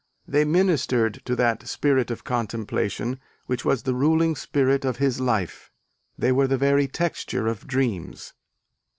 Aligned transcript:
They 0.27 0.45
ministered 0.45 1.21
to 1.25 1.35
that 1.35 1.67
spirit 1.67 2.09
of 2.09 2.23
contemplation 2.23 3.19
which 3.45 3.63
was 3.63 3.83
the 3.83 3.93
ruling 3.93 4.35
spirit 4.35 4.83
of 4.83 4.97
his 4.97 5.19
life: 5.19 5.69
they 6.17 6.31
were 6.31 6.47
the 6.47 6.57
very 6.57 6.87
texture 6.87 7.45
of 7.45 7.67
dreams.... 7.67 8.33